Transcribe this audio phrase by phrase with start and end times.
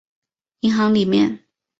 [0.61, 1.43] 银行里面